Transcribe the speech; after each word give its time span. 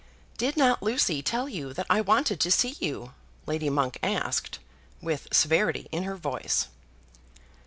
"Did 0.39 0.57
not 0.57 0.81
Lucy 0.81 1.21
tell 1.21 1.47
you 1.47 1.73
that 1.73 1.85
I 1.87 2.01
wanted 2.01 2.39
to 2.39 2.49
see 2.49 2.75
you?" 2.79 3.13
Lady 3.45 3.69
Monk 3.69 3.99
asked, 4.01 4.57
with 4.99 5.27
severity 5.31 5.87
in 5.91 6.05
her 6.05 6.15
voice. 6.17 6.69